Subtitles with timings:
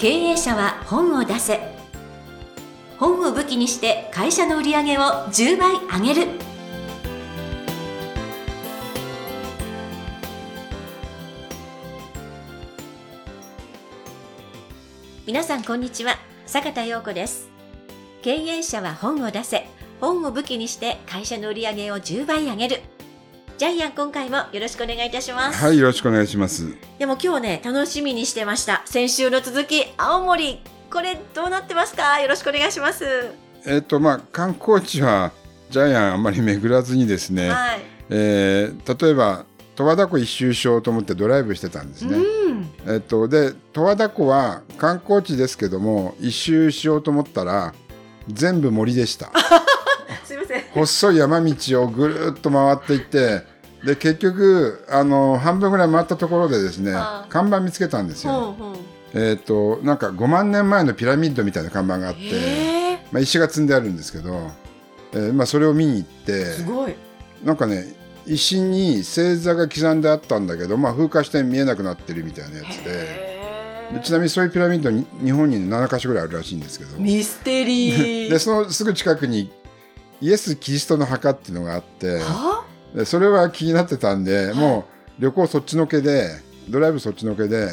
[0.00, 1.58] 経営者は本を出せ。
[3.00, 6.28] 本を武器にして会社の売り上げを10倍上げる。
[15.26, 16.14] 皆さんこんにちは。
[16.46, 17.48] 坂田陽子です。
[18.22, 19.66] 経営者は本を出せ。
[20.00, 22.82] 本を武器にして会社の売り上げを10倍上げる。
[23.58, 25.58] ジャイアン今回もよろしくお願いいたします。
[25.64, 26.76] はい、よろしくお願いします。
[26.98, 28.82] でも今日ね楽しみにしてました。
[28.84, 30.60] 先週の続き青森。
[30.90, 32.20] これどうなってますか？
[32.20, 33.04] よろしくお願いします。
[33.66, 35.32] えっ、と、まあ、観光地は
[35.70, 37.80] ジャイアンあんまり巡らずにですね、はい。
[38.10, 39.44] えー例えば、
[39.76, 42.16] 十和田湖一周しようと思ってドライブしてたんですね。
[42.16, 42.70] うん。
[42.86, 47.74] えっ、と、で、十和田湖は観光地ですけども、一周しようと思ったら、
[48.28, 49.32] 全部森でした。
[50.24, 50.62] すいません。
[50.72, 58.32] 細い山道をぐるっと回っていって、で、結局、あの、半分ぐらい回ったところでですねあ、ー看板見つけたんですよ。
[58.32, 58.76] ほうほう
[59.14, 64.50] えっ、と、なんか5万年前のピラミッドみたいな看板があって、まあ、石が積んであるんですけど、
[65.12, 66.94] えーまあ、それを見に行ってすごい。
[67.44, 67.94] なんかね
[68.26, 73.38] 石に星座が刻んであったんだけど、まあ、風化して見えなくなってるみたいなやつで。
[74.02, 76.98] ちなみにそういうピラミッドに日本に7か所ぐらいあるらしいんですけど。
[76.98, 78.28] ーミステリー。
[78.30, 79.50] でそのすぐ近くに
[80.20, 82.57] イエス・キリストの墓っていうのがあっては
[82.94, 84.86] でそれは気になってたんでも
[85.18, 86.30] う旅行そっちのけで
[86.68, 87.70] ドライブそっちのけで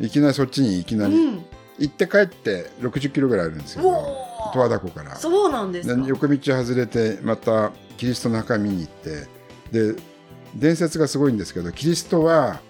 [0.00, 1.44] いきなりそっちにいきなり、うん。
[1.78, 4.52] 行って帰って60キロぐらいあるんですけおどー。
[4.52, 5.16] 十和田湖から。
[5.16, 9.26] そうなんです横道外れてまたキリストの墓見に行って
[9.94, 10.00] で
[10.54, 12.60] 伝説がすごいんですけどキリストは、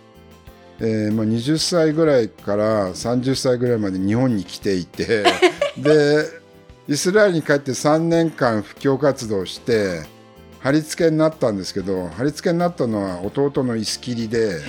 [0.81, 5.25] えーまあ、20歳ぐらいから30歳ぐらいまで日本に来ていて
[5.77, 6.25] で
[6.89, 10.03] イスラエルに帰って3年間布教活動して
[10.65, 14.61] 貼り付けになったんですけど貼り付けになったのは弟のイスキリで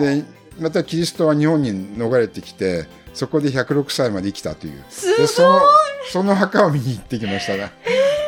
[0.00, 0.24] で
[0.58, 4.82] またキリストは日本に逃れてきてそこで106歳まで生きたという。
[4.88, 5.18] すごい。
[5.18, 5.60] でその
[6.10, 7.70] その墓を見に行ってきましたね。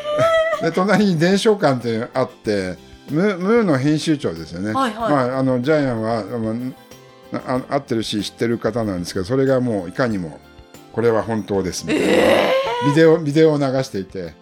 [0.60, 2.76] で隣に伝承館っていうのがあって
[3.08, 4.74] ムームーの編集長ですよね。
[4.74, 5.10] はいはい。
[5.10, 6.24] まああのジャイアンは
[7.32, 10.40] まああ合ってるし知ってる方なんですけどそれがもういかにも
[10.92, 12.06] これは本当ですみたいな、
[12.90, 14.34] ビデオビデオを流していて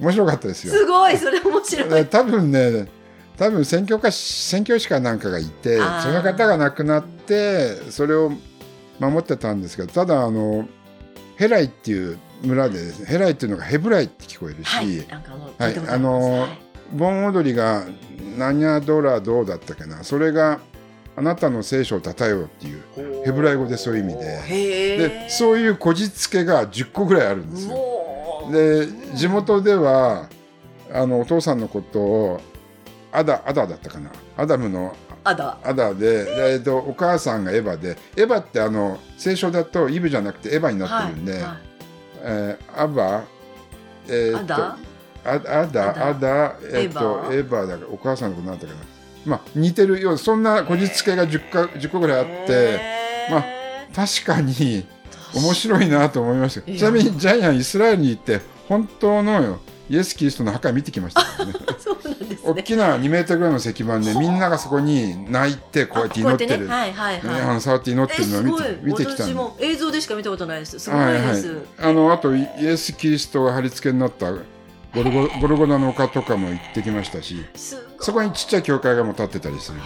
[0.00, 0.72] 面白かったですよ。
[0.72, 1.88] すごいそれ面白い。
[1.90, 2.88] で多分ね
[3.36, 8.32] 多分宣教家宣教師かなんかがいてその方が亡くなってそれを
[8.98, 10.68] 守ってたんですけどただあの
[11.36, 14.98] ヘライっていう村でですねヘライっていうのがヘブライって聞こえるし、はい
[15.58, 16.68] はいあのはい。
[16.92, 17.84] 盆踊りが
[18.38, 20.60] 「ナニャドラドー」だったっけなそれが
[21.16, 24.98] 「あなたの聖書をたたえよ」っていうヘブライ語でそういう意味で。
[24.98, 27.76] でそういうこじつけが10個ぐらいあるんですよ。
[28.50, 30.28] で地元では
[30.92, 32.40] あのお父さんのことを
[33.12, 34.10] アダアダだったかな。
[34.36, 34.94] アダムの
[35.24, 41.56] あだアダで、でえっと、お母さんがエヴァでエヴァってあの聖書だとイブじゃなくてエヴァになってるんで、はいはい。
[42.22, 43.24] えーアバ
[44.08, 44.78] えーっとアダ？
[45.24, 46.06] アアダ。
[46.08, 47.66] アダえーっとエヴァ？
[47.66, 48.86] だからお母さんのことなんだったかな
[49.26, 52.80] まあ似てるようそんなこじつけが 10, か10個ぐらいあって
[53.30, 53.44] まあ
[53.94, 54.86] 確かに
[55.34, 59.58] 面白いなと思いましたちなみにジャイアンイスラエルに行って本当のよ
[59.90, 61.52] イエス・キリストの墓見てきましたからね。
[61.78, 62.38] そうなんですね。
[62.44, 66.66] 大きな2メートルぐらいの石板でみんながそこに泣いてこうやって祈ってる。
[66.66, 67.46] ねはいはいはい。
[67.46, 69.66] の触って祈ってえるのを見て見てきたんで。
[69.66, 70.78] 映像でしか見たことないです。
[70.78, 71.26] すごいはいはい。
[71.36, 77.44] です、あのあとイエス・キリストが貼り付けになったゴルゴゴルゴダの丘とかも行ってきましたし
[78.00, 79.84] そこにちっちゃい教会がもう建ってたりするんで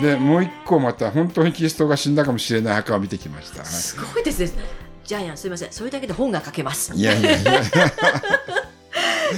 [0.00, 4.50] でもう一個また本当にキリストが死んだかもしれない墓を見てきました、はいすごいですね。
[5.04, 5.72] ジャイアンすいません。
[5.72, 6.94] それだけで本が書けます。
[6.94, 7.60] いやいやいや。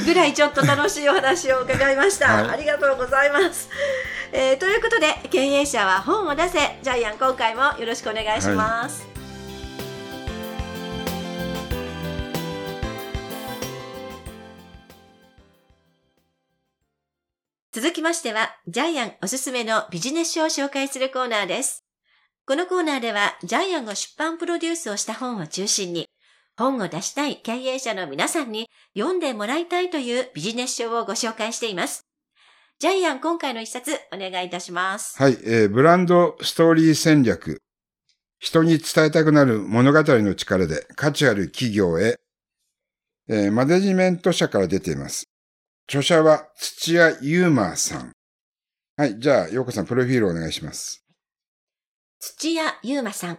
[0.05, 2.51] ぐらいちょっと楽しいお話を伺いました、はい。
[2.51, 3.69] ありがとうございます、
[4.33, 6.59] えーということで経営者は本を出せ。
[6.83, 9.07] ジャイアン今回もよろしくお願いします、
[17.75, 21.85] 続きましては、ジャイアンおすすめのビジネス書を紹介するコーナーです。
[22.47, 26.07] このコーナーでは、ジャイアンが出版プロデュースをした本を中心に、
[26.57, 32.07] 本を出したい経営者の皆さんに読んでもらいたいというビジネス書をご紹介しています。
[32.79, 35.21] ジャイアン、今回の一冊お願いいたします。
[35.21, 37.61] はい、えーブランドストーリー戦略。
[38.39, 42.21] 人に伝えたくなる物語の力で価値ある企業へ、
[43.27, 45.25] えーマネジメント社から出ています。
[45.87, 48.13] 著者は土屋ユーマーさん。
[48.97, 51.05] はい、じゃあ、ようこさん、プロフィールお願いします。
[52.21, 53.39] 土屋優馬さん。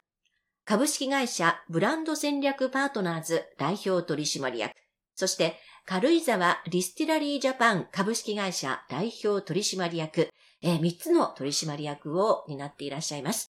[0.63, 4.73] 株式会社ブランド戦略パートナーズ代表取締役。
[5.15, 10.29] そして、軽井沢ディスティラリージャパン株式会社代表取締役。
[10.61, 13.51] えー、3つの取締役を担っていらっしゃいます。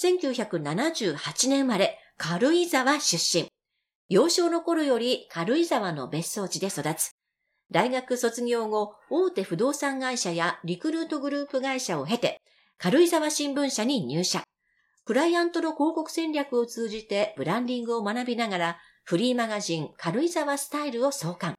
[0.00, 3.48] 1978年生まれ、軽井沢出身。
[4.08, 7.17] 幼少の頃より軽井沢の別荘地で育つ。
[7.70, 12.40] 大学卒業後、大手不動産会社やリクルートグループ会社を経て、
[12.78, 14.42] 軽井沢新聞社に入社。
[15.04, 21.54] クライアントの広告戦略を通じてブランディングを学びながら、フリーマガジン軽井沢スタイルを創刊。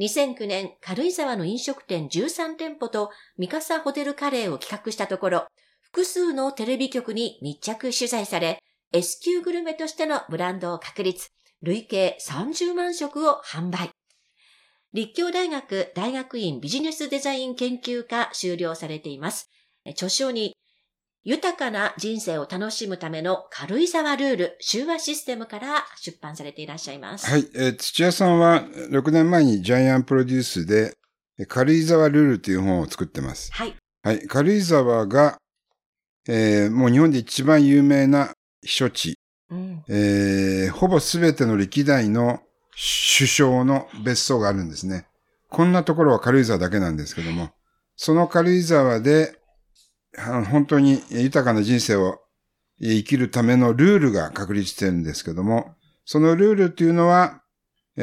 [0.00, 5.46] 2009年、軽井沢の飲食店13店舗と三笠ホテルカレーを企画したところ、
[5.82, 8.58] 複数のテレビ局に密着取材され、
[8.92, 11.30] S 級グルメとしてのブランドを確立、
[11.62, 13.90] 累計30万食を販売。
[14.94, 19.50] 立教大学大学院ビジネスデザイン研究科修了されています。
[19.86, 20.56] 著書に、
[21.24, 27.26] 豊かな人生を楽しむための軽井沢ルール、修和システムから出版されていらっしゃいます。
[27.26, 27.46] はい。
[27.54, 30.94] えー、土屋さんは6年前にジャイアンプロデュースで
[31.48, 33.52] 軽井沢ルールという本を作ってます。
[33.52, 33.74] はい。
[34.02, 34.26] はい。
[34.26, 35.36] 軽井沢が、
[36.26, 38.32] えー、もう日本で一番有名な
[38.64, 39.14] 避暑地。
[39.50, 42.40] うん、えー、ほぼすべての歴代の
[42.78, 45.06] 首相の別荘があるんですね。
[45.50, 47.50] こんなところは軽井沢だけなんですけども、
[47.96, 49.36] その軽井沢で、
[50.50, 52.20] 本当に豊かな人生を
[52.80, 57.42] 生きるためのルールが確立してるんですけども、そのルールっていうのは、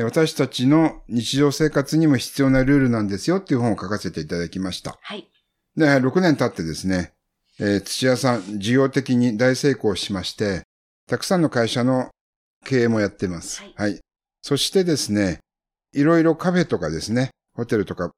[0.04, 4.98] 私たちの日常生活にも必要なルールなんですよっていう本を書かせていただきました。
[5.02, 5.30] はい。
[5.78, 7.14] で、6年経ってですね、
[7.60, 10.64] えー、土屋さん、事業的に大成功しまして、
[11.08, 12.10] たくさんの会社の
[12.66, 13.62] 経営もやってます。
[13.62, 13.74] はい。
[13.78, 14.02] はい、
[14.46, 15.40] そしてですね、
[15.92, 18.12] いろいろカフェとかですね、ホテルとか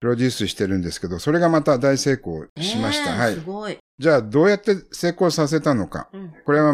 [0.00, 3.12] プロデュースしてるんですけど、それがまた大成功しました。
[3.12, 3.34] はい。
[3.34, 3.76] すごい。
[3.98, 6.08] じゃあ、どうやって成功させたのか。
[6.14, 6.72] うん、これは、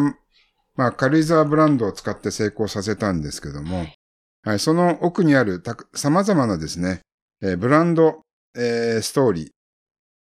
[0.77, 3.99] まあ、軽井沢ブランドを使って成功させたんですけども、はい、
[4.45, 5.61] はい、その奥にある
[5.97, 7.01] 様々なですね、
[7.43, 8.23] えー、ブランド、
[8.55, 9.51] えー、ストーリー、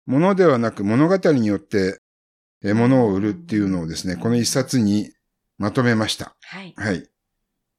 [0.07, 2.00] ものではなく物語によって、
[2.63, 5.12] えー、物を売るっていうのをですね、この一冊に
[5.59, 6.35] まとめました。
[6.41, 6.73] はい。
[6.75, 7.07] はい。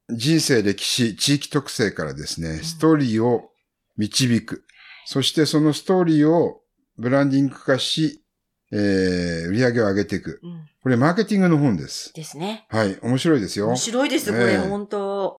[0.09, 3.49] 人生、歴史、地域特性からですね、ストーリーを
[3.97, 4.63] 導く。
[5.05, 6.61] そしてそのストーリーを
[6.97, 8.23] ブランディング化し、
[8.71, 10.39] えー、売り上げを上げていく。
[10.43, 12.13] うん、これ、マーケティングの本です。
[12.13, 12.65] ですね。
[12.69, 12.97] はい。
[13.01, 13.67] 面白いですよ。
[13.67, 15.39] 面白いです、これ、えー、本当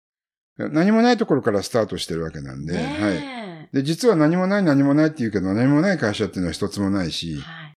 [0.58, 3.70] 何もないところからスタートしてるわけなんで、はい。
[3.74, 7.36] で、実は何もない何もないって言うけど、何もない会社っていうのは一つもないし、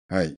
[0.10, 0.16] はい。
[0.16, 0.36] はい。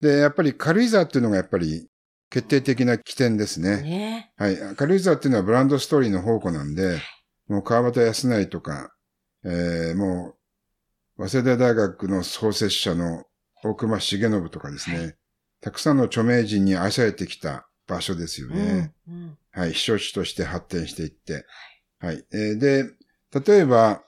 [0.00, 1.88] で、やっぱり軽井沢っていうのがやっぱり
[2.32, 3.82] 決定的な起点ですね。
[3.82, 4.56] ねはい。
[4.74, 6.98] 軽井沢っていうのはブランドストーリーの宝庫なんで、
[7.46, 8.90] もう川端康成とか、
[9.44, 10.34] えー、も
[11.18, 13.24] う、早稲田大学の創設者の
[13.62, 15.14] 大隈重信とかですね、はい、
[15.60, 18.94] たくさんの著名人に愛されてきた場所ですよね。
[19.06, 19.72] うんうん、はい。
[19.72, 21.44] 避暑地として発展していって。
[21.98, 22.14] はい。
[22.14, 22.84] はい、えー、で、
[23.46, 24.02] 例えば、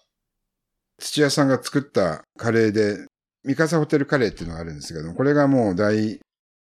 [0.96, 3.06] 土屋さんが作ったカレーで、
[3.44, 6.20] 三笠ホテルカレーっていうのがあるんですけども、これがもう大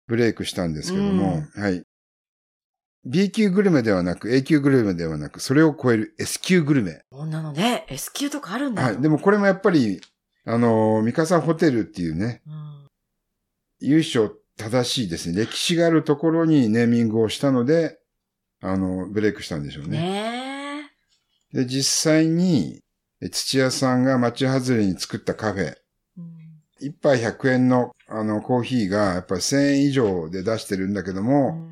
[0.09, 1.83] ブレイクしたんですけども、うん、はい。
[3.05, 7.03] B 級グルメではなく、A 級グルメではなく、それを超える S 級グルメ。
[7.11, 8.83] そんなのね、S 級とかあるんだ。
[8.83, 9.01] はい。
[9.01, 10.01] でもこれもやっぱり、
[10.45, 12.87] あの、三笠ホテルっていうね、うん、
[13.79, 15.45] 優勝正しいですね。
[15.45, 17.99] 歴史があるところにネーミングをしたので、
[18.61, 19.99] あの、ブレイクしたんでしょうね。
[19.99, 20.91] ね
[21.53, 22.81] で、実際に、
[23.31, 25.75] 土屋さんが町外れに作ったカフェ、
[26.81, 31.69] 一杯100円のあのコーヒーがやっぱり1000円以上で出してるんだけども、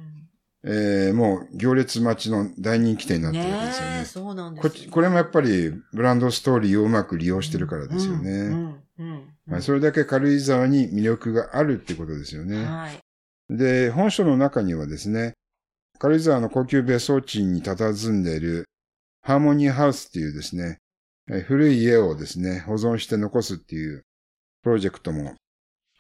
[0.64, 3.98] うん、えー、もう行列待ちの大人気店になってるわけですよね。
[4.00, 8.32] ねそうなんです、ね、ここれもやっぱりブランドストーリーをうまく利用してるからですよね。
[8.32, 8.76] うん
[9.50, 12.66] うん、それだけ軽井沢に魅力があるってことですよね。
[12.66, 13.00] はい、
[13.50, 15.34] で、本書の中にはですね、
[16.00, 18.66] 軽井沢の高級別荘地に佇んでいる
[19.22, 20.80] ハーモニーハウスっていうですね、
[21.46, 24.06] 古い家をですね、保存して残すっていう
[24.68, 25.36] プロジェクトも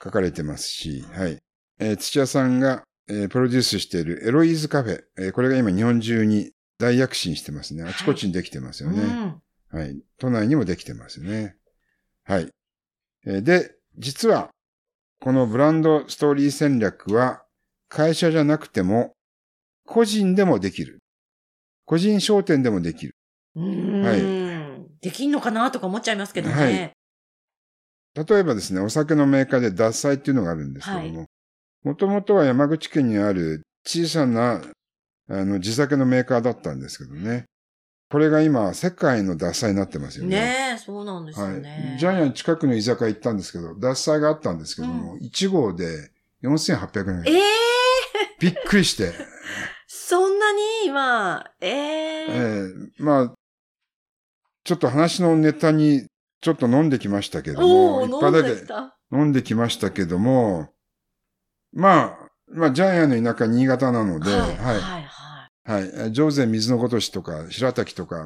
[0.03, 1.37] 書かれてますし、はい。
[1.79, 7.83] えー、土屋さんが、えー、プロデュースしているエロイーズカフェ、えー、これが今日本中に大躍進してますね。
[7.83, 9.39] あちこちにできてますよね。
[9.71, 10.01] はい、はい。
[10.19, 11.55] 都内にもできてますよね。
[12.25, 12.49] はい。
[13.25, 14.49] えー、で、実は、
[15.21, 17.43] このブランドストーリー戦略は、
[17.87, 19.13] 会社じゃなくても、
[19.85, 20.99] 個人でもできる。
[21.85, 23.15] 個人商店でもできる。
[23.55, 24.99] はい。
[24.99, 26.53] できんのかなとか思っちゃいますけどね。
[26.53, 26.96] はい。
[28.25, 31.25] 例えばですね、お酒のメーカーで獺祭っていうのがあるんですけども、
[31.83, 34.61] もともとは山口県にある小さな
[35.29, 37.45] あの地酒のメーカーだったんですけどね。
[38.09, 40.39] これが今、世界の獺祭になってますよね。
[40.39, 41.89] ねえ、そうなんですよね。
[41.89, 41.99] はい。
[41.99, 47.23] ジャイアン近くの居酒屋行ったんですけど、獺祭があったんですけども、うん、1号で4800円。
[47.25, 47.41] ええー、
[48.39, 49.11] びっくりして。
[49.87, 50.61] そんなに？
[50.85, 52.35] 今、ええー、え
[52.99, 53.33] えー、まあ、
[54.63, 56.05] ちょっと話のネタに
[56.41, 58.51] ちょっと飲んできましたけども、一杯だけ
[59.11, 60.69] 飲んできましたけども、
[61.73, 64.39] まあ、まあ、ジャイアンの田舎、新潟なので、はい。
[64.39, 64.77] ははい。
[64.77, 64.81] い。
[64.81, 64.99] は
[65.79, 65.99] い。
[65.99, 66.11] はい。
[66.13, 68.25] 上善水のことしとか、白滝とか、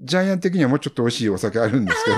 [0.00, 2.16] ジャイアン的にはもうちょっと美味しいお酒あるんですけど、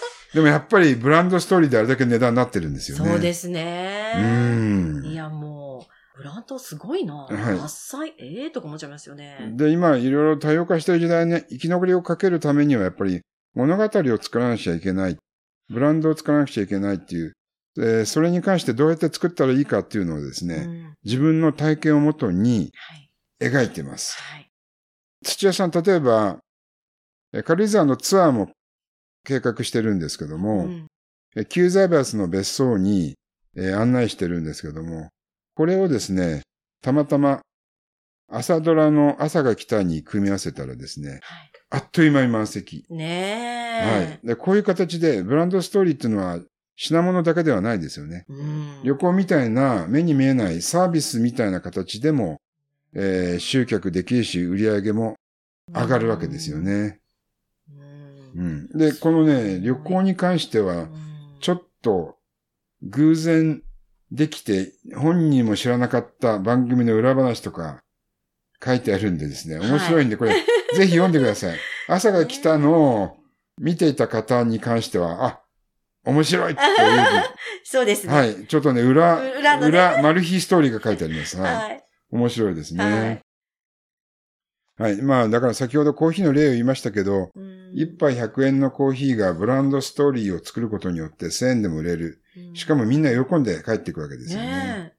[0.34, 3.10] でもやっぱりブランドストーリーであれだけ値段になってるんですよね。。
[3.12, 4.12] そうですすね。
[4.16, 5.04] うん。
[5.04, 7.14] いや、もう、ブランドすごいな。
[7.14, 9.52] はい伐採、ええとか思っちゃいますよね。
[9.54, 13.22] で、今、いろいろ多様化してる時代ね、生き残りをかけるためには、やっぱり
[13.54, 15.16] 物語を作らなくちゃいけない。
[15.68, 17.32] ブランドを作らなくちゃいけないっていう、
[17.78, 23.10] えーそれに関してどうやって作ったらいいかっていうのをですね、うん自分の体験をもとにはい。
[23.40, 24.20] 描いてます。
[24.20, 24.50] はい。
[25.22, 26.38] 土屋さん、例えば、
[27.32, 28.50] え軽井沢のツアーも
[29.24, 30.86] 計画してるんですけども、うん
[31.36, 33.14] え旧財閥の別荘に、
[33.56, 35.08] えー案内してるんですけども、
[35.54, 36.42] これをですね、
[36.82, 37.40] たまたま
[38.30, 41.47] 朝ドラの朝が来たに組み合わせたらですね、はい。
[41.70, 42.84] あっという間に満席。
[42.88, 44.20] ねはえ。
[44.24, 44.26] い。
[44.26, 46.40] で、こういう形でブランドストーリーっていうのは
[46.76, 48.24] 品物だけではないですよね。
[48.28, 48.80] うん。
[48.84, 52.40] 旅行みたいな目に見えないサービスみたいな形でも、
[52.94, 55.16] えー集客できるし、売り上げも
[55.74, 57.00] 上がるわけですよね。
[57.70, 58.68] うん。
[58.72, 58.78] うん。
[58.78, 60.88] で、このね、旅行に関しては、
[61.40, 62.16] ちょっと
[62.82, 63.62] 偶然
[64.10, 67.82] できて、本人も知らなかった番組の裏話とか
[68.64, 70.32] 書いてあるんでですね、面白いんで、これ、
[70.74, 71.58] ぜひ読んでください。
[71.86, 73.16] 朝が来たのを
[73.58, 75.40] 見ていた方に関しては、あ、
[76.04, 76.68] 面白いという、
[77.64, 78.12] そうですね。
[78.12, 81.38] はい、ちょっとね、裏、裏のね裏、マル秘ストーリーが書いてあります。
[81.38, 81.54] はい。
[81.54, 81.84] はい。
[82.10, 83.20] 面白いですはいね。
[84.76, 85.02] はい。
[85.02, 92.22] まあ、だから先ほどコーヒーの例を言いましたけど、うん一杯100円のコーヒーがブランドストーリーを作ることによって1000円でも売れる。
[92.54, 94.46] しかもみんな喜んで帰っていくわけですよね。
[94.46, 94.92] ね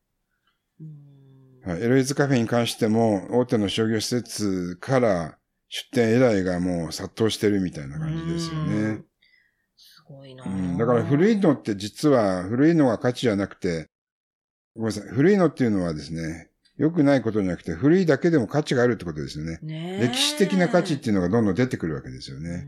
[1.66, 5.38] はい、エロイズカフェに関しても、大手の商業施設から
[5.68, 9.06] 出店依頼がもう殺到してるみたいな感じですようねん。
[9.78, 10.50] すごいなう。
[10.50, 13.89] ん、だから古いのって実は古いのが価値じゃなくて、
[14.75, 19.60] ごめんなさい、古いのっていうのはですね、良くないことじゃなくて、古いだけでも価値があるってことですよね。
[19.62, 22.68] ねえ歴史的な価値っていうのがどんどん出てくるわけですよね。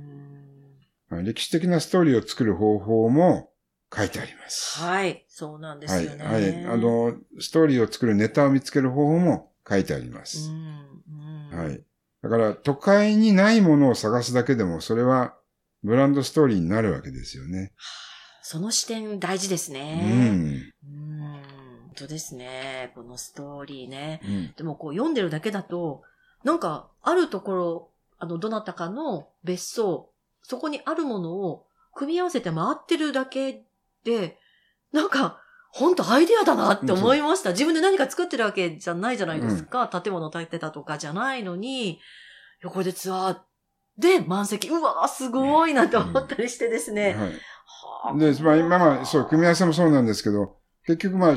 [1.10, 3.51] はい歴史的なストーリーを作る方法も
[3.96, 4.80] 書いてあります。
[4.80, 5.26] はい。
[5.28, 6.06] そうなんですはい。
[6.06, 6.26] よね。
[6.26, 6.66] はい。
[6.66, 10.50] あ、の、ストーリーを作るネタを見つける方法も書いてありまうす。
[10.50, 11.04] ん。
[11.52, 11.84] うんはい。
[12.24, 15.36] だから、都会にないものを探すだけでも、それは
[15.84, 17.74] ブランドストーリーになるわけですよね。
[18.44, 20.30] その視点大事ですうね。
[20.30, 20.74] ん。
[20.86, 21.32] うん。
[21.88, 22.92] 本当ですね。
[22.96, 24.22] このストーリーね。
[24.24, 24.54] うん。
[24.56, 26.04] でもこう読んでるだけだと、
[26.44, 30.10] なんかあるところ、あの、どなたかの別荘、
[30.44, 33.64] そこにあるものを組み合わせて回ってるだけで、
[34.92, 35.40] なんか、
[35.74, 37.52] 本当アイデアだなって思いました。
[37.52, 39.88] 自分で何か作ってるわけじゃないじゃないですか。
[39.88, 42.00] 建物建てたとかじゃないのに、
[42.62, 43.38] 横でツアー
[43.98, 47.14] で満席、うわーすごいなって思ったりしてですね。
[47.14, 47.30] はい。
[47.30, 51.36] はあで、まあ、今まあ、そう、組み合わせもそうなんですけど、結局まあ、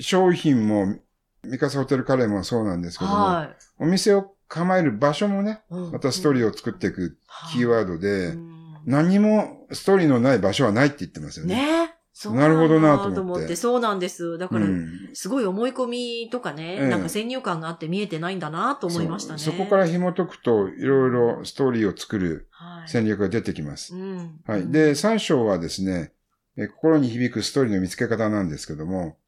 [0.00, 0.98] 商品も、
[1.42, 3.56] 三笠ホテルカレーもそうなんですけども、はい。
[3.78, 7.18] お店を構える場所もね、うんまたストーリーを作っていく
[7.52, 8.55] キーワードで、うん
[8.86, 11.56] 何もストーリーのない場所はないって言ってますよね。
[11.56, 14.38] ねそうなるほどなと思ってそうなんです。
[14.38, 19.38] だから、うんすごい思い込みとかね、ええなんか先入観があって見えてないんだなと思いましたね。
[19.38, 23.94] そこから紐解くと、いろいろストーリーを作るはい、戦略が出てきます。
[23.94, 24.70] うん、はい。
[24.70, 26.12] で、三章はですね、
[26.56, 29.18] え心に響くストーリーの見つけ方なんですけども、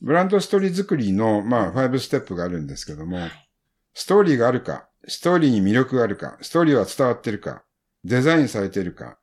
[0.00, 3.30] ブランドストーリー作りの、まあ、5ステップがあるんですけども、はい
[3.94, 7.62] ストーリーがあるか、ストーリーに魅力があるか、ストーリーは伝わってるか、
[8.04, 9.18] デザインされてるか、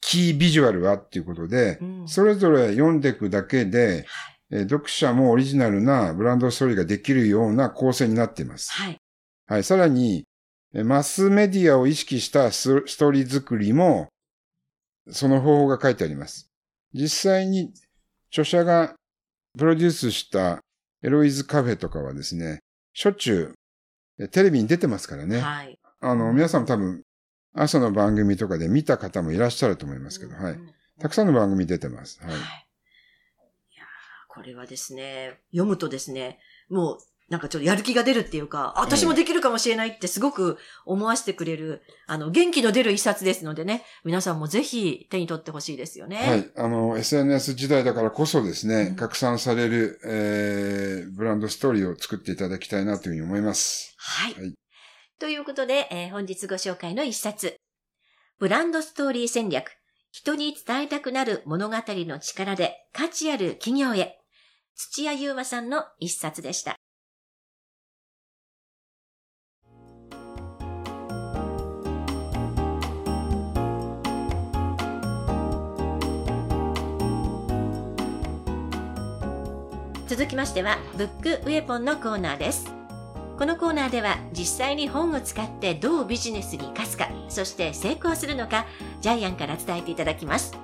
[0.00, 4.06] キービジュアルはっていうことで、うんそれぞれ読んでいくだけで、
[4.50, 8.72] えー読者もオリジナルなブランドストーリーができるような構成になっています。
[8.72, 8.96] はい。
[9.46, 9.64] はい。
[9.64, 10.24] さらに、
[10.74, 14.08] えーマスメディアを意識したスストーリー作りも、
[15.10, 16.48] その方法が書いてあります。
[16.92, 17.72] 実際に、
[18.30, 18.94] 著者が
[19.58, 20.60] プロデュースした
[21.02, 22.60] エロイズカフェとかはですね、
[22.92, 23.54] しょっちゅう
[24.18, 25.40] えテレビに出てますからね。
[25.40, 25.78] はい。
[26.00, 27.02] あの、皆さんも多分、
[27.56, 30.58] 朝の番組とかで見た方もいらっしゃると思いますけど、はい。
[31.00, 32.20] たくさんの番組出てます。
[32.22, 32.40] はいはい。
[32.40, 32.42] い。
[32.42, 36.98] やーこれはですね、読むとですね、もう、
[37.28, 46.16] なんかちょっとやる気が出るっていうか、あ私もできるかもしれないってすごく思わせてくれる、あの、元気の出る一冊ですのでね、皆さんもぜひ手に取ってほしいですよね。
[46.16, 46.50] はい。
[46.56, 53.94] あの、SNS 時代だからこそですね、うん拡散される、えー、ブランドストーリーを作っていただきたいなというふうに思います。
[53.96, 54.34] はい。
[54.34, 54.54] はい
[55.18, 57.56] ということで、えー本日ご紹介の一冊。
[58.38, 59.70] ブランドストーリー戦略。
[60.12, 64.18] 人に伝えたくなる物語の力で価値ある企業へ。
[64.74, 66.76] 土屋優馬さんの一冊でした。
[80.06, 82.85] 続きましては、ブックウェポンのコーナーです。
[83.38, 88.64] このコーナーでは実際に本を使ってどうビジネスに生かすか、そして成功するのか、
[89.02, 90.54] ジャイアンから伝えていただきます。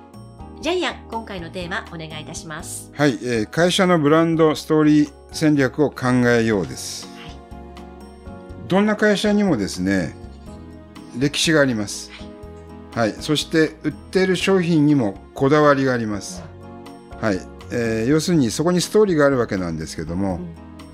[0.59, 2.91] ジャイアン、今回のテーマお願いいたします。
[2.95, 7.07] はい、えー会社のブランドストーリー戦略を考えようです。
[8.67, 10.15] どんな会社にもですね、
[11.19, 12.09] 歴史があります。
[12.95, 16.41] はい、そして売っている商品にもこだわりがあります。
[17.21, 17.39] はい、
[17.71, 20.39] えー要するにそこにストーリーがあるわけなんですけども、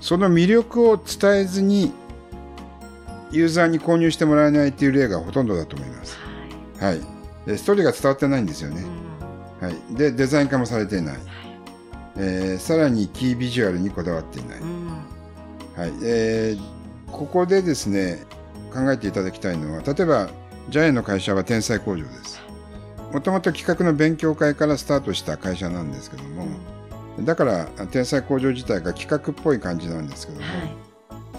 [0.00, 1.92] その魅力を伝えずに
[3.30, 6.16] ユーザーに購入してもらえないという例がほとんどだと思います。
[6.80, 7.00] はい、
[7.46, 8.84] でストーリーが伝わってないんですよね。
[9.60, 11.02] はい、でデザイン化もされてい。
[11.02, 11.16] ない、
[12.16, 14.46] えーさらにキービジュアルにこだわってい。
[14.48, 14.60] ない、
[15.76, 15.92] はい。
[16.02, 16.80] えー
[17.12, 18.24] ここでですね
[18.72, 20.30] 考えていただきたいのは例えば
[20.68, 22.40] ジャイアンの会社は天才工場です。
[23.12, 26.46] もともと企画の勉強会からスタートした会社なんですけども、
[27.24, 30.70] だから天才工場自体が企画っぽい感じなんですけども、はい。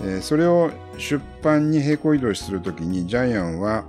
[0.04, 3.86] えーそれを出版に並行移動するときにジャイアンは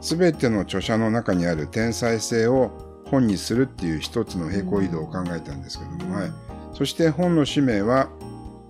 [0.00, 2.70] 全ての著者の中にある天才性を
[3.06, 6.32] 本にするっていう一つの並行移動を考えたんですけども、はい、
[6.74, 8.08] そして本の使命は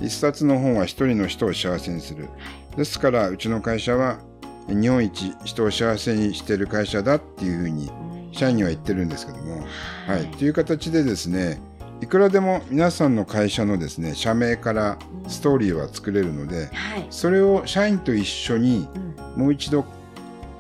[0.01, 2.29] 一冊の本は一人の人を幸せにする。
[2.77, 4.21] ですからうちの会社は
[4.69, 7.91] 日本一人を幸せにしている会社だっていうふうに
[8.33, 9.65] 社員には言ってるんですけども、
[10.07, 11.61] はい、という形でですね
[12.01, 17.07] いくらでも皆さんの会社のですね社名からストーリーは作れるので、はい。
[17.11, 19.85] それを社員と一緒にうんもう一度、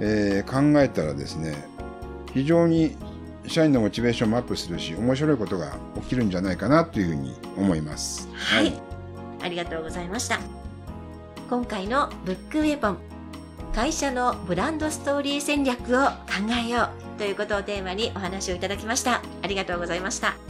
[0.01, 1.55] えー考えたらですね
[2.35, 2.97] 非常に
[3.47, 8.29] 社員のモチベーションもアップするし面白いことが起きるんじゃないかなというふうに思います。
[8.35, 8.73] はい。
[9.41, 10.39] ありがとうございました。
[11.49, 12.99] 今回のブックウェポン、
[13.75, 16.13] 会社のブランドストーリー戦略を考
[16.63, 19.23] えようということをテーマにお話をいただきました。
[19.43, 20.48] ありがとうございました。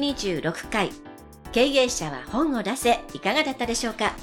[0.00, 0.90] 126回。
[1.52, 4.14] 経営者は本を出せいかがだったでしょうか？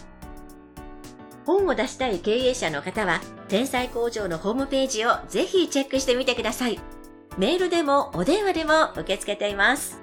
[1.45, 6.79] 本を出したい経営者の方は天才工場のホームページをぜひチェックしてみてください。
[7.37, 9.99] メールでもお電話でも受け付けています。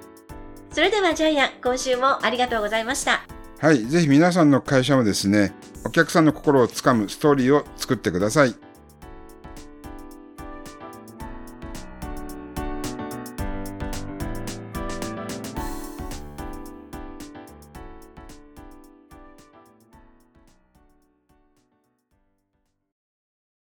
[0.71, 3.25] それではジャイアン今週もありがとうございました。
[3.59, 5.53] はい、ぜひ皆さんの会社もですね
[5.85, 8.55] お客さんの心をつかむストーリーを作ってください。